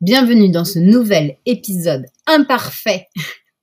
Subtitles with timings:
[0.00, 3.08] Bienvenue dans ce nouvel épisode imparfait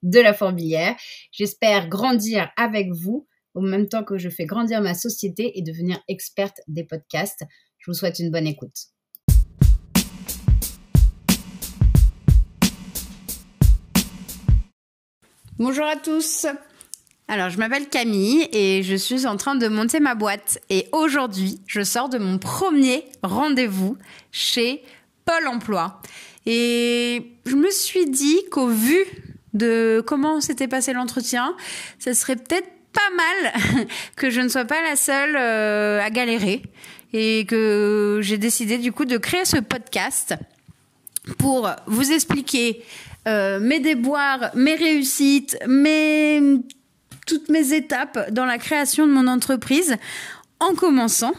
[0.04, 0.94] de la Fourbilière.
[1.32, 5.98] J'espère grandir avec vous au même temps que je fais grandir ma société et devenir
[6.10, 7.46] experte des podcasts.
[7.78, 8.76] Je vous souhaite une bonne écoute.
[15.58, 16.48] Bonjour à tous.
[17.30, 20.60] Alors, je m'appelle Camille et je suis en train de monter ma boîte.
[20.70, 23.98] Et aujourd'hui, je sors de mon premier rendez-vous
[24.32, 24.84] chez
[25.26, 26.02] Pôle emploi.
[26.46, 28.98] Et je me suis dit qu'au vu
[29.54, 31.56] de comment s'était passé l'entretien,
[31.98, 36.62] ça serait peut-être pas mal que je ne sois pas la seule euh, à galérer
[37.14, 40.36] et que j'ai décidé du coup de créer ce podcast
[41.38, 42.84] pour vous expliquer
[43.28, 46.60] euh, mes déboires, mes réussites, mes
[47.26, 49.96] toutes mes étapes dans la création de mon entreprise
[50.60, 51.34] en commençant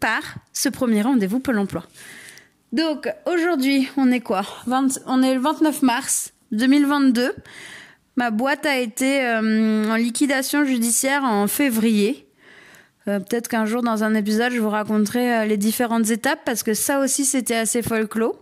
[0.00, 1.84] par ce premier rendez-vous Pôle emploi.
[2.72, 4.42] Donc aujourd'hui, on est quoi?
[5.06, 7.34] On est le 29 mars 2022.
[8.16, 12.26] Ma boîte a été euh, en liquidation judiciaire en février.
[13.08, 16.62] Euh, peut-être qu'un jour dans un épisode, je vous raconterai euh, les différentes étapes parce
[16.62, 18.36] que ça aussi c'était assez folklore.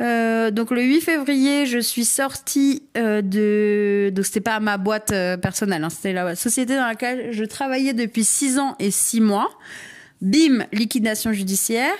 [0.00, 4.10] donc le 8 février, je suis sortie de...
[4.12, 8.24] Donc c'était pas ma boîte personnelle, hein, c'était la société dans laquelle je travaillais depuis
[8.24, 9.48] 6 ans et 6 mois.
[10.20, 11.96] Bim, liquidation judiciaire.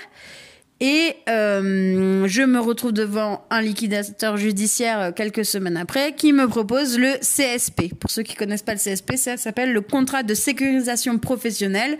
[0.83, 6.47] Et euh, je me retrouve devant un liquidateur judiciaire euh, quelques semaines après qui me
[6.47, 7.93] propose le CSP.
[7.99, 11.99] Pour ceux qui connaissent pas le CSP, ça s'appelle le contrat de sécurisation professionnelle.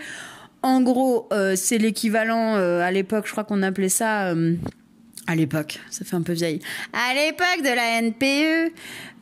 [0.64, 4.34] En gros, euh, c'est l'équivalent à l'époque, je crois qu'on appelait ça
[5.28, 6.60] à l'époque, ça fait un peu vieille.
[6.94, 8.74] À l'époque de la NPE,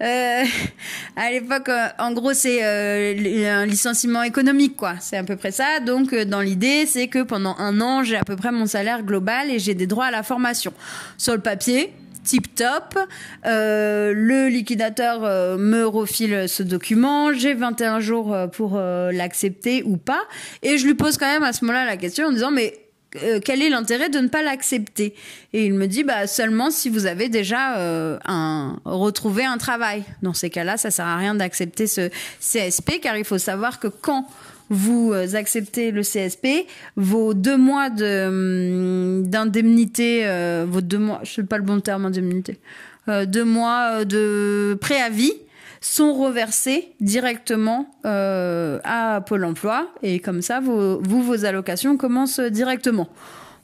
[0.02, 0.44] euh,
[1.16, 4.96] à l'époque, euh, en gros, c'est euh, un licenciement économique, quoi.
[5.00, 5.80] C'est à peu près ça.
[5.82, 9.04] Donc, euh, dans l'idée, c'est que pendant un an, j'ai à peu près mon salaire
[9.04, 10.74] global et j'ai des droits à la formation.
[11.18, 12.98] Sur le papier, tip top.
[13.44, 15.22] le liquidateur
[15.58, 17.34] me refile ce document.
[17.34, 20.22] J'ai 21 jours pour l'accepter ou pas.
[20.62, 23.40] Et je lui pose quand même à ce moment-là la question en disant, mais euh,
[23.44, 25.16] quel est l'intérêt de ne pas l'accepter?
[25.54, 30.04] Et il me dit bah seulement si vous avez déjà euh, un retrouvé un travail.
[30.22, 32.10] Dans ces cas-là, ça sert à rien d'accepter ce
[32.40, 34.28] CSP car il faut savoir que quand
[34.70, 40.26] vous euh, acceptez le CSP, vos deux mois de hum, d'indemnité,
[40.68, 42.60] vos deux mois, je sais pas le bon terme indemnité,
[43.08, 45.34] deux mois de préavis
[45.82, 53.10] sont reversés directement euh, à Pôle Emploi et comme ça, vous, vos allocations commencent directement.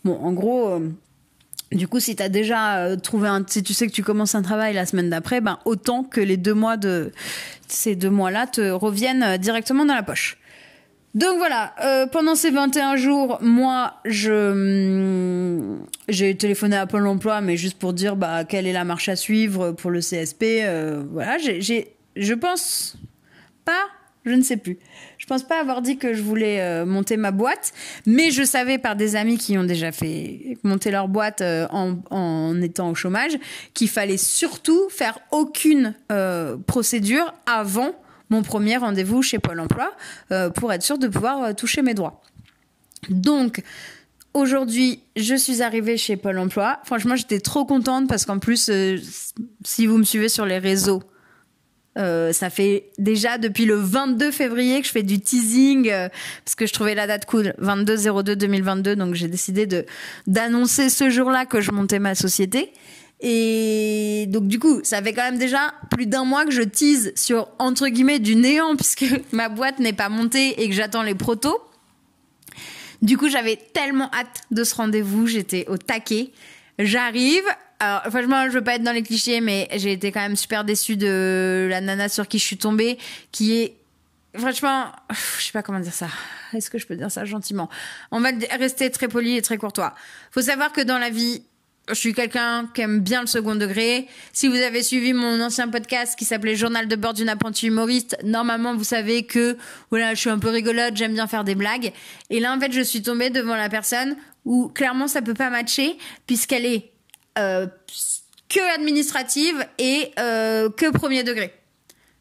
[0.04, 0.70] Bon, en gros.
[0.70, 0.80] Euh,
[1.72, 4.36] du coup, si tu as déjà euh, trouvé un, si tu sais que tu commences
[4.36, 7.12] un travail la semaine d'après, ben autant que les deux mois de
[7.68, 10.38] ces deux mois-là te reviennent directement dans la poche.
[11.16, 11.74] Donc voilà,
[12.12, 17.94] pendant ces 21 jours, moi, je hum, j'ai téléphoné à Pôle Emploi, mais juste pour
[17.94, 20.44] dire bah quelle est la marche à suivre pour le CSP.
[21.12, 22.98] voilà, j'ai je pense
[23.64, 23.88] pas,
[24.26, 24.80] je ne sais plus.
[25.18, 27.74] Je pense pas avoir dit que je voulais euh, monter ma boîte,
[28.06, 32.62] mais je savais par des amis qui ont déjà fait monter leur boîte euh, en,
[32.62, 33.38] étant au chômage
[33.74, 37.92] qu'il fallait surtout faire aucune euh, procédure avant
[38.30, 39.92] mon premier rendez-vous chez Pôle Emploi
[40.56, 42.22] pour être sûr de pouvoir toucher mes droits.
[43.10, 43.62] Donc,
[44.34, 46.80] Aujourd'hui, je suis arrivée chez Pôle Emploi.
[46.84, 48.70] Franchement, j'étais trop contente parce qu'en plus,
[49.64, 51.02] si vous me suivez sur les réseaux,
[51.98, 56.10] euh, ça fait déjà depuis le 22 février que je fais du teasing euh,
[56.44, 58.96] parce que je trouvais la date cool, 22 02 2022.
[58.96, 59.86] Donc j'ai décidé de
[60.28, 62.72] d'annoncer ce jour-là que je montais ma société.
[63.22, 67.14] Et donc du coup, ça fait quand même déjà plus d'un mois que je tease
[67.16, 71.16] sur entre guillemets du néant puisque ma boîte n'est pas montée et que j'attends les
[71.16, 71.62] protos.
[73.02, 76.32] Du coup, j'avais tellement hâte de ce rendez-vous, j'étais au taquet.
[76.80, 77.44] J'arrive,
[77.80, 80.64] alors, franchement, je veux pas être dans les clichés, mais j'ai été quand même super
[80.64, 82.98] déçue de la nana sur qui je suis tombée,
[83.32, 83.76] qui est
[84.38, 84.92] franchement,
[85.38, 86.08] je sais pas comment dire ça.
[86.54, 87.70] Est-ce que je peux dire ça gentiment?
[88.12, 89.94] On va rester très poli et très courtois.
[90.32, 91.44] Faut savoir que dans la vie,
[91.90, 94.08] je suis quelqu'un qui aime bien le second degré.
[94.34, 98.18] Si vous avez suivi mon ancien podcast qui s'appelait Journal de bord d'une apprentie humoriste,
[98.24, 99.58] normalement vous savez que
[99.92, 101.92] voilà, je suis un peu rigolote, j'aime bien faire des blagues.
[102.30, 105.50] Et là en fait, je suis tombée devant la personne où clairement ça peut pas
[105.50, 106.92] matcher puisqu'elle est
[107.38, 107.68] euh,
[108.50, 111.54] que administrative et euh, que premier degré.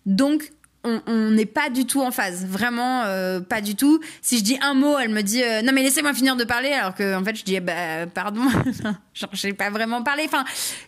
[0.06, 0.50] Donc
[0.86, 4.00] on n'est pas du tout en phase, vraiment euh, pas du tout.
[4.20, 6.94] Si je dis un mot, elle me dit non mais laissez-moi finir de parler, alors
[6.94, 8.42] que en fait je dis bah pardon,
[9.14, 10.24] genre j'ai pas vraiment parlé.
[10.26, 10.44] Enfin,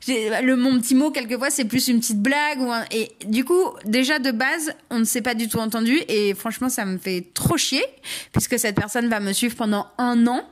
[0.07, 4.19] le mon petit mot quelquefois c'est plus une petite blague ou et du coup déjà
[4.19, 7.57] de base on ne s'est pas du tout entendu et franchement ça me fait trop
[7.57, 7.85] chier
[8.33, 10.47] puisque cette personne va me suivre pendant un an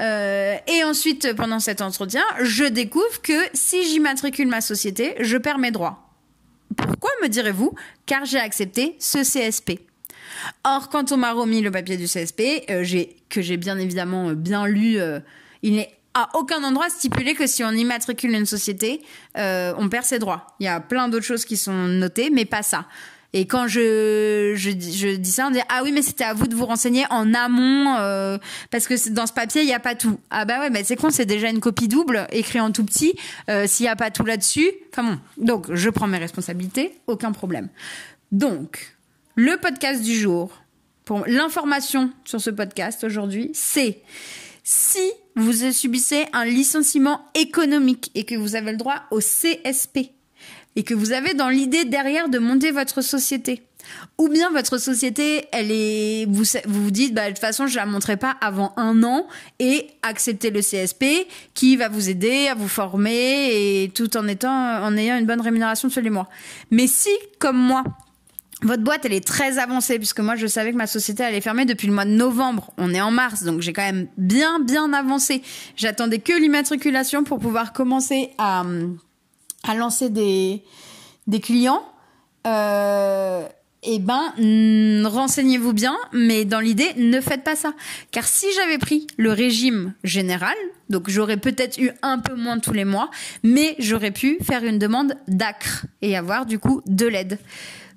[0.00, 5.58] Euh, et ensuite, pendant cet entretien, je découvre que si j'immatricule ma société, je perds
[5.58, 6.10] mes droits.
[6.76, 7.74] Pourquoi me direz-vous?
[8.06, 9.80] Car j'ai accepté ce CSP.
[10.64, 12.84] Or, quand on m'a remis le papier du CSP, euh,
[13.28, 14.98] que j'ai bien évidemment euh, bien lu,
[15.62, 19.00] il n'est à aucun endroit stipulé que si on immatricule une société,
[19.36, 20.46] on perd ses droits.
[20.58, 22.86] Il y a plein d'autres choses qui sont notées, mais pas ça.
[23.32, 26.54] Et quand je, je, dis ça, on dit ah oui mais c'était à vous de
[26.54, 27.96] vous renseigner en amont
[28.70, 30.18] parce que dans ce papier il n'y a pas tout.
[30.30, 33.14] Ah bah ouais mais c'est con c'est déjà une copie double écrit en tout petit.
[33.66, 35.44] S'il n'y a pas tout là-dessus, enfin bon.
[35.44, 37.68] Donc je prends mes responsabilités, aucun problème.
[38.32, 38.96] Donc
[39.36, 40.50] le podcast du jour,
[41.04, 44.02] pour l'information sur ce podcast aujourd'hui, c'est
[44.62, 50.10] si vous subissez un licenciement économique et que vous avez le droit au CSP
[50.76, 53.62] et que vous avez dans l'idée derrière de monter votre société.
[54.18, 57.86] Ou bien votre société, elle est, vous vous, dites, bah, de toute façon, je la
[57.86, 59.26] montrerai pas avant un an
[59.58, 63.48] et acceptez le CSP qui va vous aider à vous former
[63.82, 66.28] et tout en étant, en ayant une bonne rémunération tous les mois.
[66.70, 67.82] Mais si, comme moi,
[68.62, 71.64] votre boîte, elle est très avancée, puisque moi, je savais que ma société allait fermer
[71.64, 72.72] depuis le mois de novembre.
[72.76, 75.42] On est en mars, donc j'ai quand même bien, bien avancé.
[75.76, 78.64] J'attendais que l'immatriculation pour pouvoir commencer à,
[79.62, 80.62] à lancer des,
[81.26, 81.82] des clients.
[82.46, 83.46] Euh,
[83.82, 84.34] eh ben,
[85.06, 87.72] renseignez-vous bien, mais dans l'idée, ne faites pas ça.
[88.10, 90.54] Car si j'avais pris le régime général,
[90.90, 93.10] donc j'aurais peut-être eu un peu moins tous les mois,
[93.42, 97.38] mais j'aurais pu faire une demande d'ACRE et avoir du coup de l'aide.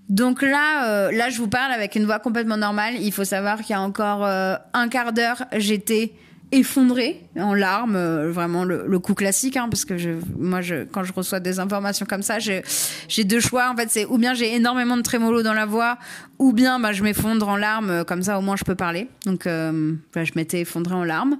[0.07, 2.95] Donc là, euh, là, je vous parle avec une voix complètement normale.
[3.01, 6.13] Il faut savoir qu'il y a encore euh, un quart d'heure, j'étais
[6.51, 10.83] effondrée en larmes, euh, vraiment le, le, coup classique, hein, parce que je, moi, je,
[10.83, 13.69] quand je reçois des informations comme ça, j'ai deux choix.
[13.71, 15.97] En fait, c'est ou bien j'ai énormément de trémolo dans la voix,
[16.39, 19.07] ou bien bah, je m'effondre en larmes, comme ça au moins je peux parler.
[19.25, 21.37] Donc, euh, bah, je m'étais effondrée en larmes.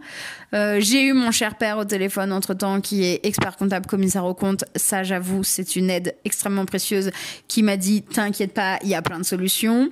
[0.54, 4.26] Euh, j'ai eu mon cher père au téléphone entre temps, qui est expert comptable, commissaire
[4.26, 4.66] au compte.
[4.76, 7.12] Ça, j'avoue, c'est une aide extrêmement précieuse,
[7.48, 9.90] qui m'a dit t'inquiète pas, il y a plein de solutions.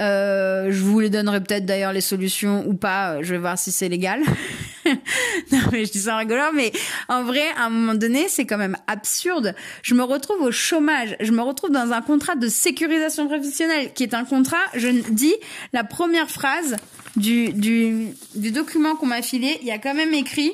[0.00, 3.22] Euh, je vous les donnerai peut-être d'ailleurs les solutions ou pas.
[3.22, 4.20] Je vais voir si c'est légal.
[5.52, 6.72] non mais je dis ça en rigolant, mais
[7.08, 9.54] en vrai, à un moment donné, c'est quand même absurde.
[9.82, 11.16] Je me retrouve au chômage.
[11.20, 14.56] Je me retrouve dans un contrat de sécurisation professionnelle qui est un contrat.
[14.74, 15.34] Je dis
[15.72, 16.76] la première phrase
[17.16, 19.58] du du, du document qu'on m'a filé.
[19.62, 20.52] Il y a quand même écrit.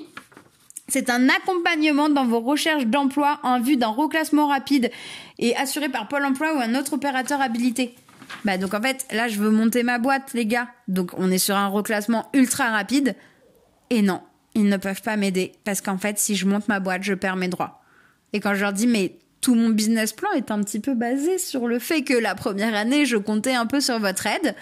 [0.89, 4.91] C'est un accompagnement dans vos recherches d'emploi en vue d'un reclassement rapide
[5.39, 7.95] et assuré par Pôle emploi ou un autre opérateur habilité.
[8.45, 10.69] Bah donc en fait, là je veux monter ma boîte les gars.
[10.89, 13.15] Donc on est sur un reclassement ultra rapide
[13.95, 14.21] et non,
[14.55, 17.37] ils ne peuvent pas m'aider parce qu'en fait, si je monte ma boîte, je perds
[17.37, 17.83] mes droits.
[18.33, 21.39] Et quand je leur dis mais tout mon business plan est un petit peu basé
[21.39, 24.55] sur le fait que la première année, je comptais un peu sur votre aide.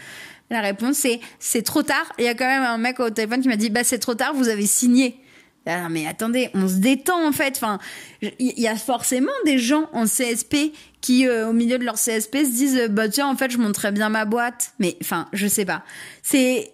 [0.50, 2.12] La réponse c'est c'est trop tard.
[2.18, 4.14] Il y a quand même un mec au téléphone qui m'a dit bah c'est trop
[4.14, 5.22] tard, vous avez signé.
[5.66, 7.54] Ah, mais attendez, on se détend en fait.
[7.56, 7.78] Enfin,
[8.20, 12.44] il y a forcément des gens en CSP qui, euh, au milieu de leur CSP,
[12.44, 14.72] se disent bah tiens, en fait, je monterais bien ma boîte.
[14.80, 15.84] Mais enfin, je sais pas.
[16.22, 16.72] C'est,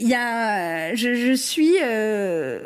[0.00, 2.64] il y a, je, suis euh,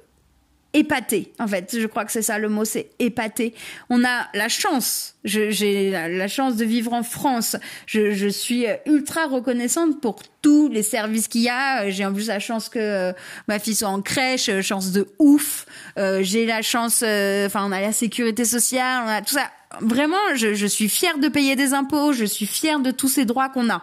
[0.73, 1.77] épaté en fait.
[1.79, 3.55] Je crois que c'est ça le mot c'est épaté
[3.91, 7.57] on a la chance j'ai la, chance de vivre en France.
[7.87, 11.89] Je, suis ultra reconnaissante pour tous les services qu'il y a.
[11.91, 13.13] J'ai en plus la chance que euh,
[13.49, 15.67] ma fille soit en crèche euh, chance de ouf.
[15.99, 19.51] Euh, j'ai la chance enfin on a la sécurité sociale on a tout ça.
[19.81, 23.49] Vraiment je suis fière de payer des impôts je suis fière de tous ces droits
[23.49, 23.83] qu'on a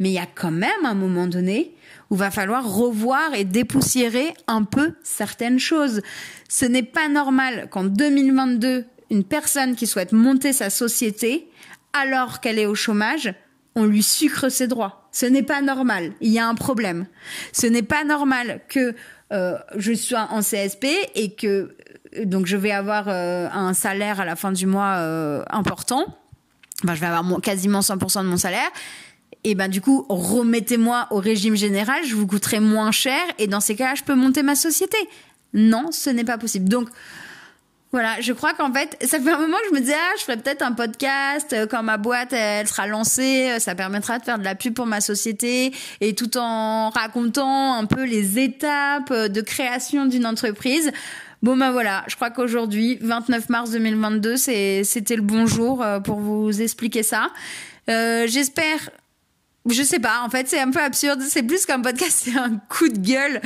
[0.00, 1.74] mais il y a quand même un moment donné
[2.10, 6.00] où va falloir revoir et dépoussiérer un peu certaines choses.
[6.48, 11.48] Ce n'est pas normal qu'en 2022, une personne qui souhaite monter sa société,
[11.92, 13.32] alors qu'elle est au chômage,
[13.76, 15.08] on lui sucre ses droits.
[15.12, 16.12] Ce n'est pas normal.
[16.20, 17.06] Il y a un problème.
[17.52, 18.94] Ce n'est pas normal que
[19.32, 21.76] euh, je sois en CSP et que
[22.16, 24.96] euh, donc je vais avoir euh, un salaire à la fin du mois
[25.50, 26.16] important.
[26.82, 28.70] Enfin, je vais avoir quasiment 100% de mon salaire
[29.44, 33.60] et ben du coup remettez-moi au régime général, je vous coûterai moins cher et dans
[33.60, 34.98] ces cas-là je peux monter ma société.
[35.52, 36.68] Non, ce n'est pas possible.
[36.68, 36.88] Donc
[37.92, 40.22] voilà, je crois qu'en fait, ça fait un moment que je me disais, ah, je
[40.22, 44.24] ferais peut-être un podcast euh, quand ma boîte elle sera lancée, euh, ça permettra de
[44.24, 49.10] faire de la pub pour ma société et tout en racontant un peu les étapes
[49.10, 50.92] euh, de création d'une entreprise.
[51.42, 56.60] Bon ben voilà, je crois qu'aujourd'hui, 29 mars 2022, c'était le bon jour pour vous
[56.60, 57.30] expliquer ça.
[57.88, 58.90] J'espère
[59.68, 61.20] je sais pas, en fait, c'est un peu absurde.
[61.28, 63.40] C'est plus qu'un podcast, c'est un coup de gueule.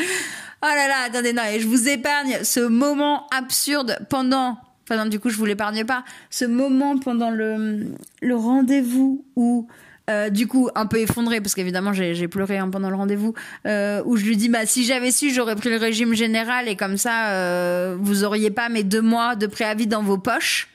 [0.63, 4.59] Oh là là, attendez, non, et je vous épargne ce moment absurde pendant.
[4.85, 6.05] Enfin, non, du coup, je vous l'épargne pas.
[6.31, 7.87] Ce moment pendant le,
[8.23, 9.67] le rendez-vous où
[10.11, 13.33] Euh, du coup, un peu effondrée, parce qu'évidemment, j'ai pleuré hein, pendant le rendez-vous,
[13.67, 16.77] euh, où je lui dis, bah, si j'avais su, j'aurais pris le régime général et
[16.77, 20.69] comme ça, euh, vous auriez pas mes deux mois de préavis dans vos poches.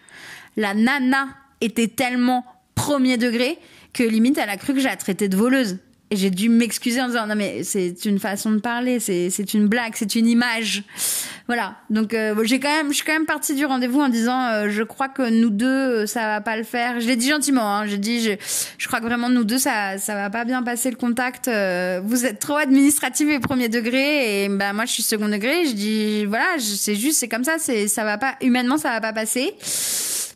[0.58, 1.27] La nana
[1.62, 2.43] était tellement
[2.74, 3.60] premier degré
[4.03, 5.77] limite, elle a cru que j'ai traité de voleuse.
[6.12, 9.68] Et j'ai dû m'excuser en disant non mais c'est une façon de parler, c'est une
[9.68, 10.84] blague, c'est une image.
[11.46, 11.75] Voilà.
[11.91, 14.70] Donc euh, j'ai quand même je suis quand même partie du rendez-vous en disant euh,
[14.70, 17.00] je crois que nous deux euh, ça va pas le faire.
[17.00, 18.32] Je l'ai dit gentiment hein, j'ai je,
[18.79, 21.48] je crois que vraiment nous deux ça ça va pas bien passer le contact.
[21.48, 25.74] vous êtes trop administratif et premier degré et bah moi je suis second degré, je
[25.74, 29.13] dis voilà, c'est juste c'est comme ça, c'est ça va pas humainement ça va pas
[29.13, 29.53] passer.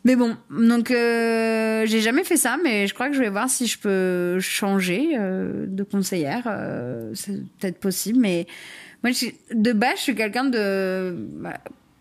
[0.05, 3.49] Mais bon, donc euh, j'ai jamais fait ça, mais je crois que je vais voir
[3.49, 6.43] si je peux changer euh, de conseillère.
[6.47, 8.45] Euh, c'est peut-être possible, mais
[9.01, 9.11] moi,
[9.53, 11.57] de base, je suis quelqu'un de, bah,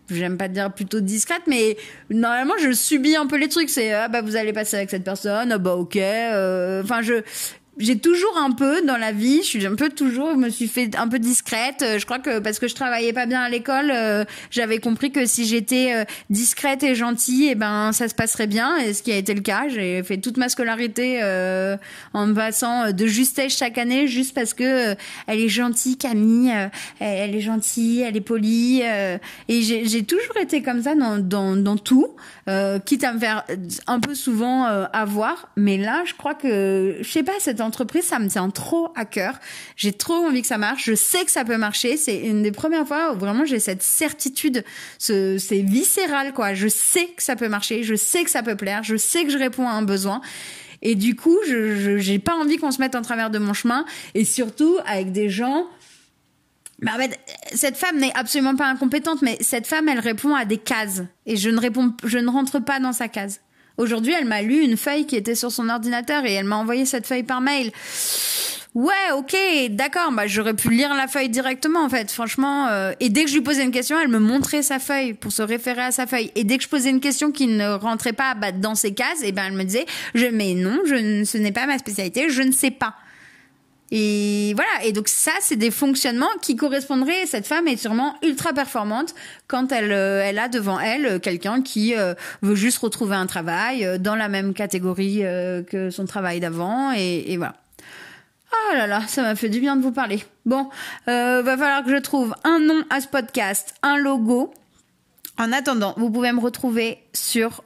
[0.09, 1.77] j'aime pas dire plutôt discrète, mais
[2.09, 3.69] normalement, je subis un peu les trucs.
[3.69, 5.95] C'est ah bah vous allez passer avec cette personne, ah bah ok.
[5.95, 7.21] Euh, enfin, je
[7.77, 10.67] j'ai toujours un peu dans la vie, je suis un peu toujours, je me suis
[10.67, 11.81] fait un peu discrète.
[11.81, 15.11] Euh, je crois que parce que je travaillais pas bien à l'école, euh, j'avais compris
[15.11, 18.77] que si j'étais euh, discrète et gentille, et eh ben ça se passerait bien.
[18.77, 21.21] Et ce qui a été le cas, j'ai fait toute ma scolarité
[22.13, 24.95] en me passant de justesse chaque année, juste parce que
[25.27, 26.53] elle est gentille, Camille,
[26.99, 28.81] elle, est gentille, elle est polie.
[28.81, 32.15] et j'ai toujours été comme ça dans dans, dans tout,
[32.85, 33.45] quitte à me faire
[33.87, 35.49] un peu souvent avoir.
[35.57, 39.05] Mais là, je crois que je sais pas cette entreprise, ça me tient trop à
[39.05, 39.39] cœur.
[39.75, 40.85] J'ai trop envie que ça marche.
[40.85, 41.97] Je sais que ça peut marcher.
[41.97, 44.63] C'est une des premières fois où vraiment j'ai cette certitude.
[44.97, 46.53] C'est viscéral, quoi.
[46.53, 47.83] Je sais que ça peut marcher.
[47.83, 48.83] Je sais que ça peut plaire.
[48.83, 50.21] Je sais que je réponds à un besoin.
[50.81, 53.85] Et du coup, je j'ai pas envie qu'on se mette en travers de mon chemin.
[54.13, 55.67] Et surtout avec des gens
[56.83, 57.17] bah en fait,
[57.53, 61.03] cette femme n'est absolument pas incompétente, mais cette femme, elle répond à des cases.
[61.25, 63.39] Et je ne rentre pas dans sa case.
[63.77, 66.85] Aujourd'hui, elle m'a lu une feuille qui était sur son ordinateur et elle m'a envoyé
[66.85, 67.71] cette feuille par mail.
[68.75, 69.35] Ouais, ok,
[69.69, 70.11] d'accord.
[70.11, 72.11] Bah, j'aurais pu lire la feuille directement, en fait.
[72.11, 75.13] Franchement, euh, et dès que je lui posais une question, elle me montrait sa feuille
[75.13, 76.31] pour se référer à sa feuille.
[76.35, 79.21] Et dès que je posais une question qui ne rentrait pas bah, dans ses cases,
[79.21, 82.29] et eh ben elle me disait, je, mais non, je, ce n'est pas ma spécialité,
[82.29, 82.95] je ne sais pas.
[83.95, 84.85] Et voilà.
[84.85, 87.27] Et donc ça, c'est des fonctionnements qui correspondraient.
[87.27, 89.13] Cette femme est sûrement ultra performante
[89.47, 93.27] quand elle, euh, elle a devant elle euh, quelqu'un qui euh, veut juste retrouver un
[93.27, 95.19] travail dans la même catégorie
[95.69, 96.91] que son travail d'avant.
[96.93, 97.53] Et, voilà.
[98.51, 100.23] Ah là là, ça m'a fait du bien de vous parler.
[100.47, 100.69] Bon,
[101.07, 104.53] euh, va falloir que je trouve un nom à ce podcast, un logo.
[105.37, 107.63] En attendant, vous pouvez me retrouver sur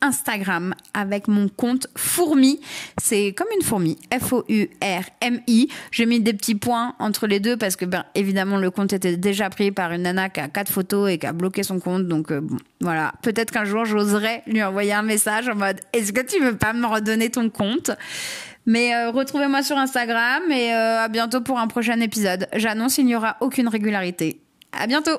[0.00, 2.60] Instagram avec mon compte Fourmi.
[3.00, 5.68] C'est comme une fourmi, F-O-U-R-M-I.
[5.90, 9.16] J'ai mis des petits points entre les deux parce que, ben, évidemment, le compte était
[9.16, 12.06] déjà pris par une nana qui a quatre photos et qui a bloqué son compte.
[12.06, 13.12] Donc, euh, bon, voilà.
[13.22, 16.72] Peut-être qu'un jour, j'oserais lui envoyer un message en mode Est-ce que tu veux pas
[16.72, 17.90] me redonner ton compte?
[18.66, 22.48] Mais euh, retrouvez-moi sur Instagram et euh, à bientôt pour un prochain épisode.
[22.54, 24.40] J'annonce il n'y aura aucune régularité.
[24.72, 25.18] À bientôt